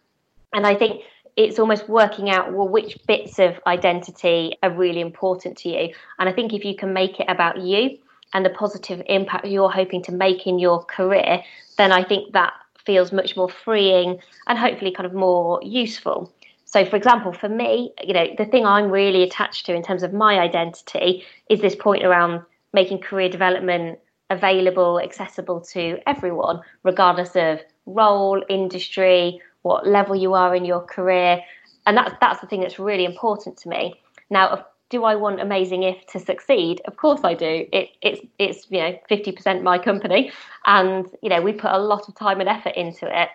[0.54, 1.04] And I think
[1.36, 5.94] it's almost working out well which bits of identity are really important to you.
[6.18, 8.00] And I think if you can make it about you
[8.34, 11.44] and the positive impact you're hoping to make in your career,
[11.78, 12.54] then I think that
[12.84, 16.34] feels much more freeing and hopefully kind of more useful.
[16.70, 20.04] So, for example, for me, you know, the thing I'm really attached to in terms
[20.04, 22.44] of my identity is this point around
[22.74, 23.98] making career development
[24.30, 31.42] available, accessible to everyone, regardless of role, industry, what level you are in your career.
[31.88, 33.96] And that's that's the thing that's really important to me.
[34.30, 36.82] Now, do I want Amazing If to succeed?
[36.86, 37.66] Of course I do.
[37.74, 40.32] It, it's it's you know 50% my company,
[40.66, 43.30] and you know we put a lot of time and effort into it.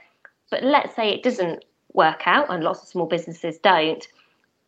[0.53, 1.65] But let's say it doesn't
[1.95, 4.07] work out, and lots of small businesses don't.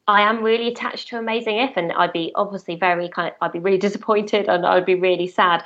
[0.09, 3.53] I am really attached to Amazing If, and I'd be obviously very kind of, I'd
[3.53, 5.62] be really disappointed, and I'd be really sad.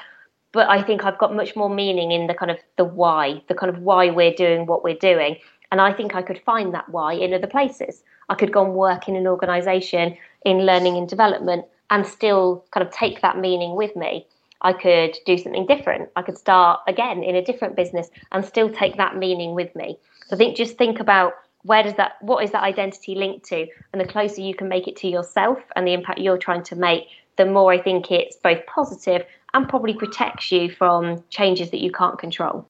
[0.52, 3.54] But I think I've got much more meaning in the kind of the why, the
[3.54, 5.36] kind of why we're doing what we're doing,
[5.70, 8.02] and I think I could find that why in other places.
[8.28, 12.86] I could go and work in an organisation in learning and development, and still kind
[12.86, 14.26] of take that meaning with me.
[14.62, 16.10] I could do something different.
[16.16, 19.98] I could start again in a different business and still take that meaning with me.
[20.26, 21.32] So I think just think about
[21.62, 23.66] where does that what is that identity linked to?
[23.92, 26.76] And the closer you can make it to yourself and the impact you're trying to
[26.76, 27.04] make
[27.36, 31.90] the more i think it's both positive and probably protects you from changes that you
[31.90, 32.68] can't control.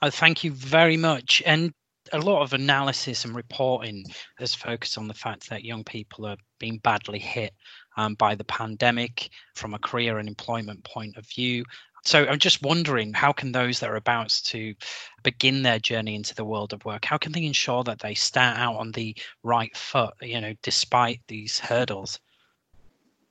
[0.00, 1.42] Uh, thank you very much.
[1.44, 1.72] And
[2.12, 4.04] a lot of analysis and reporting
[4.38, 7.52] has focused on the fact that young people are being badly hit
[7.96, 11.64] um, by the pandemic from a career and employment point of view
[12.04, 14.74] so I'm just wondering, how can those that are about to
[15.22, 18.58] begin their journey into the world of work, how can they ensure that they start
[18.58, 22.20] out on the right foot, you know, despite these hurdles?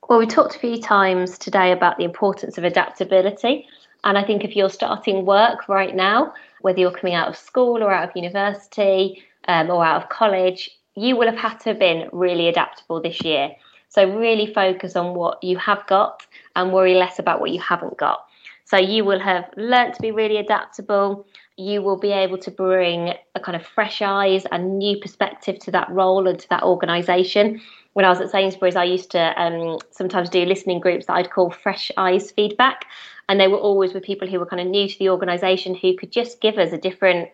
[0.09, 3.67] Well, we talked a few times today about the importance of adaptability.
[4.03, 7.82] And I think if you're starting work right now, whether you're coming out of school
[7.82, 11.80] or out of university um, or out of college, you will have had to have
[11.80, 13.51] been really adaptable this year.
[13.88, 17.97] So really focus on what you have got and worry less about what you haven't
[17.97, 18.26] got.
[18.66, 21.28] So you will have learnt to be really adaptable.
[21.57, 25.72] You will be able to bring a kind of fresh eyes and new perspective to
[25.72, 27.61] that role and to that organisation.
[27.93, 31.30] When I was at Sainsbury's, I used to um, sometimes do listening groups that I'd
[31.30, 32.86] call fresh eyes feedback.
[33.30, 35.95] And they were always with people who were kind of new to the organisation who
[35.95, 37.30] could just give us a different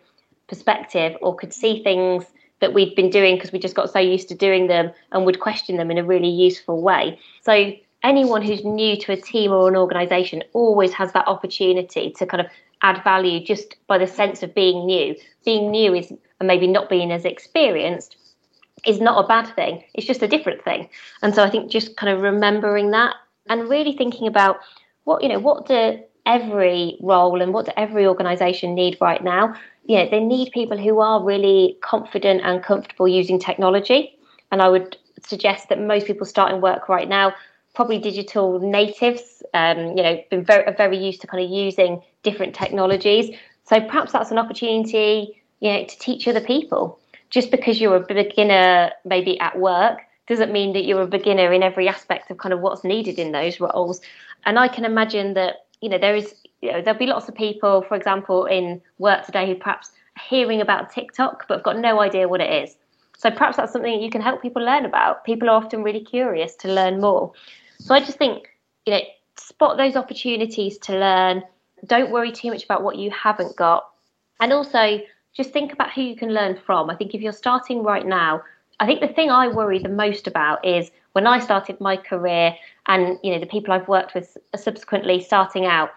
[0.48, 2.26] perspective or could see things
[2.60, 5.40] that we'd been doing because we just got so used to doing them and would
[5.40, 7.18] question them in a really useful way.
[7.40, 7.72] So
[8.02, 12.40] anyone who's new to a team or an organization always has that opportunity to kind
[12.40, 12.46] of
[12.82, 15.14] add value just by the sense of being new.
[15.44, 18.16] Being new is and maybe not being as experienced
[18.86, 19.84] is not a bad thing.
[19.94, 20.88] It's just a different thing.
[21.22, 23.14] And so I think just kind of remembering that
[23.48, 24.56] and really thinking about
[25.04, 29.54] what, you know, what do every role and what do every organization need right now?
[29.84, 34.16] Yeah, they need people who are really confident and comfortable using technology.
[34.50, 37.34] And I would suggest that most people starting work right now
[37.74, 42.54] probably digital natives, um, you know, been very, very used to kind of using different
[42.54, 43.34] technologies.
[43.64, 46.98] So perhaps that's an opportunity, you know, to teach other people.
[47.30, 51.62] Just because you're a beginner, maybe at work, doesn't mean that you're a beginner in
[51.62, 54.00] every aspect of kind of what's needed in those roles.
[54.44, 57.34] And I can imagine that, you know, there is, you know, there'll be lots of
[57.34, 59.92] people, for example, in work today who perhaps
[60.28, 62.76] hearing about TikTok but have got no idea what it is.
[63.20, 65.24] So perhaps that's something you can help people learn about.
[65.24, 67.32] People are often really curious to learn more.
[67.78, 68.48] So I just think,
[68.86, 69.00] you know,
[69.36, 71.42] spot those opportunities to learn.
[71.84, 73.90] Don't worry too much about what you haven't got.
[74.40, 75.02] And also
[75.34, 76.88] just think about who you can learn from.
[76.88, 78.40] I think if you're starting right now,
[78.80, 82.56] I think the thing I worry the most about is when I started my career
[82.86, 85.90] and you know the people I've worked with subsequently starting out,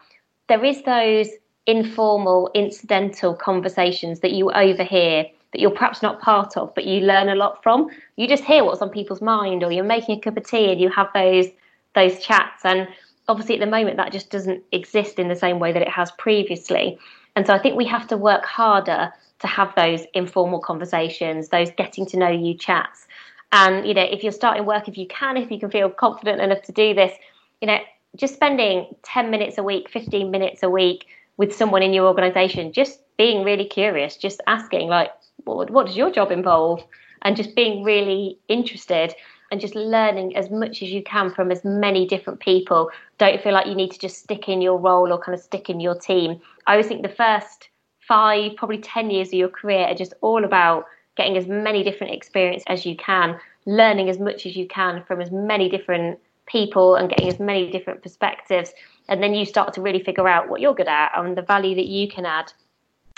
[0.50, 1.30] there is those
[1.68, 7.30] informal, incidental conversations that you overhear that you're perhaps not part of, but you learn
[7.30, 7.88] a lot from.
[8.18, 10.82] You just hear what's on people's mind, or you're making a cup of tea and
[10.82, 11.48] you have those
[11.96, 12.66] those chats.
[12.66, 12.88] And
[13.28, 16.12] obviously, at the moment, that just doesn't exist in the same way that it has
[16.12, 16.98] previously.
[17.36, 21.70] And so I think we have to work harder to have those informal conversations, those
[21.72, 23.08] getting to know you chats.
[23.52, 26.42] And, you know, if you're starting work, if you can, if you can feel confident
[26.42, 27.14] enough to do this,
[27.62, 27.80] you know,
[28.16, 32.72] just spending 10 minutes a week, 15 minutes a week with someone in your organization,
[32.72, 35.12] just being really curious, just asking, like,
[35.46, 36.84] what, what does your job involve?
[37.22, 39.16] And just being really interested
[39.54, 42.90] and just learning as much as you can from as many different people.
[43.20, 45.70] Don't feel like you need to just stick in your role or kind of stick
[45.70, 46.42] in your team.
[46.66, 47.70] I always think the first
[48.00, 50.86] five, probably 10 years of your career are just all about
[51.16, 55.22] getting as many different experiences as you can, learning as much as you can from
[55.22, 58.74] as many different people and getting as many different perspectives.
[59.08, 61.76] And then you start to really figure out what you're good at and the value
[61.76, 62.52] that you can add.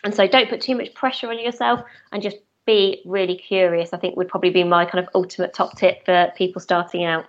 [0.06, 1.82] And so don't put too much pressure on yourself
[2.12, 2.38] and just
[2.68, 6.32] be really curious, I think would probably be my kind of ultimate top tip for
[6.38, 7.26] people starting out.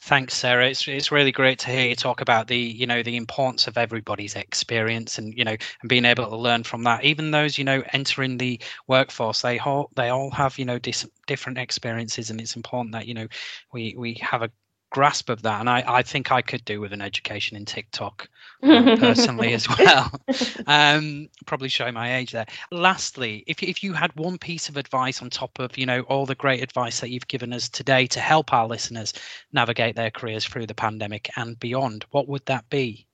[0.00, 0.68] Thanks, Sarah.
[0.68, 3.76] It's it's really great to hear you talk about the you know the importance of
[3.76, 7.02] everybody's experience and you know and being able to learn from that.
[7.02, 11.04] Even those you know entering the workforce, they all they all have you know dis-
[11.26, 13.26] different experiences, and it's important that you know
[13.72, 14.50] we we have a
[14.90, 18.28] grasp of that and I, I think i could do with an education in tiktok
[18.62, 20.10] uh, personally as well.
[20.66, 22.46] Um probably show my age there.
[22.70, 26.26] Lastly if, if you had one piece of advice on top of you know all
[26.26, 29.12] the great advice that you've given us today to help our listeners
[29.52, 33.06] navigate their careers through the pandemic and beyond what would that be?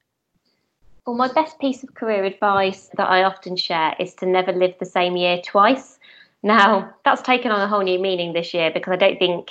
[1.06, 4.74] Well my best piece of career advice that i often share is to never live
[4.78, 5.98] the same year twice.
[6.42, 9.50] Now that's taken on a whole new meaning this year because i don't think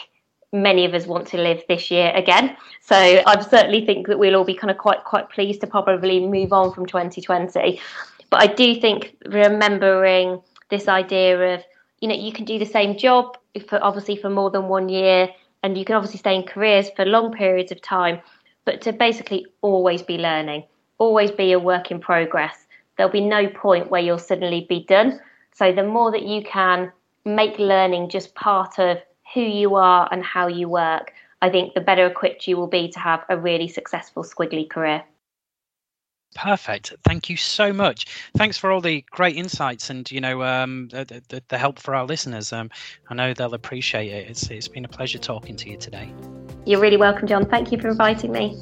[0.54, 2.56] many of us want to live this year again.
[2.80, 6.26] So I certainly think that we'll all be kind of quite quite pleased to probably
[6.26, 7.82] move on from 2020.
[8.30, 11.64] But I do think remembering this idea of
[12.00, 13.38] you know you can do the same job
[13.68, 15.28] for obviously for more than one year,
[15.64, 18.20] and you can obviously stay in careers for long periods of time,
[18.64, 20.64] but to basically always be learning,
[21.00, 22.68] always be a work in progress.
[22.96, 25.20] There'll be no point where you'll suddenly be done.
[25.56, 26.92] So the more that you can
[27.26, 28.98] make learning just part of
[29.34, 32.90] who you are and how you work, I think the better equipped you will be
[32.90, 35.04] to have a really successful squiggly career.
[36.36, 36.94] Perfect.
[37.04, 38.08] Thank you so much.
[38.36, 41.94] Thanks for all the great insights and you know um, the, the, the, help for
[41.94, 42.52] our listeners.
[42.52, 42.72] Um,
[43.10, 44.30] I know they'll appreciate it.
[44.30, 46.12] It's it's been a pleasure talking to you today.
[46.66, 47.46] You're really welcome, John.
[47.46, 48.60] Thank you for inviting me.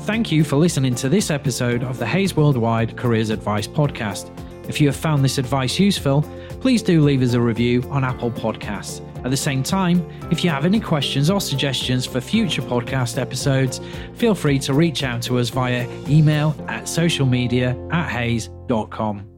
[0.00, 4.36] Thank you for listening to this episode of the Hays Worldwide Careers Advice podcast.
[4.68, 6.22] If you have found this advice useful,
[6.60, 9.00] please do leave us a review on Apple Podcasts.
[9.24, 13.80] At the same time, if you have any questions or suggestions for future podcast episodes,
[14.14, 19.31] feel free to reach out to us via email at socialmedia at hays.com.